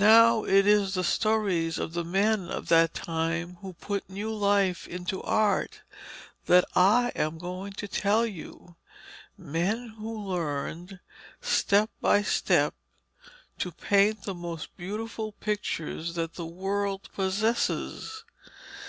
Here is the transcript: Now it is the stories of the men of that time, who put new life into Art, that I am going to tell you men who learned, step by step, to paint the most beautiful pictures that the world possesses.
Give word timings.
Now 0.00 0.42
it 0.42 0.66
is 0.66 0.94
the 0.94 1.04
stories 1.04 1.78
of 1.78 1.92
the 1.92 2.02
men 2.02 2.48
of 2.48 2.66
that 2.70 2.92
time, 2.92 3.56
who 3.60 3.72
put 3.74 4.10
new 4.10 4.34
life 4.34 4.88
into 4.88 5.22
Art, 5.22 5.82
that 6.46 6.64
I 6.74 7.12
am 7.14 7.38
going 7.38 7.72
to 7.74 7.86
tell 7.86 8.26
you 8.26 8.74
men 9.36 9.90
who 9.90 10.24
learned, 10.24 10.98
step 11.40 11.88
by 12.00 12.22
step, 12.22 12.74
to 13.60 13.70
paint 13.70 14.24
the 14.24 14.34
most 14.34 14.76
beautiful 14.76 15.30
pictures 15.30 16.14
that 16.16 16.34
the 16.34 16.44
world 16.44 17.08
possesses. 17.14 18.24